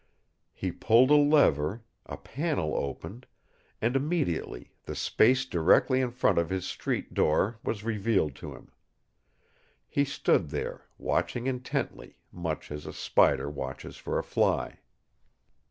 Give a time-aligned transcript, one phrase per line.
[0.51, 3.27] He pulled a lever, a panel opened,
[3.79, 8.71] and immediately the space directly in front of his street door was revealed to him.
[9.87, 14.79] He stood there, watching intently, much as a spider watches for a fly.